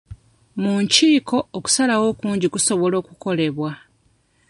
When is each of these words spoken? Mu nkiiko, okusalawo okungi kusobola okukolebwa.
Mu 0.61 0.71
nkiiko, 0.83 1.37
okusalawo 1.57 2.05
okungi 2.13 2.47
kusobola 2.53 2.95
okukolebwa. 3.01 3.71